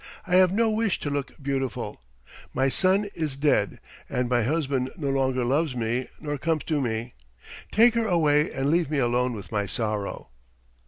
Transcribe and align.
"I 0.25 0.37
have 0.37 0.51
no 0.51 0.71
wish 0.71 0.99
to 1.01 1.11
look 1.11 1.33
beautiful. 1.39 2.01
My 2.55 2.69
son 2.69 3.11
is 3.13 3.35
dead 3.35 3.79
and 4.09 4.27
my 4.27 4.41
husband 4.41 4.89
no 4.97 5.09
longer 5.11 5.45
loves 5.45 5.75
me 5.75 6.07
nor 6.19 6.39
comes 6.39 6.63
to 6.63 6.81
me. 6.81 7.13
Take 7.71 7.93
her 7.93 8.07
away 8.07 8.51
and 8.51 8.71
leave 8.71 8.89
me 8.89 8.97
alone 8.97 9.33
with 9.33 9.51
my 9.51 9.67
sorrow." 9.67 10.29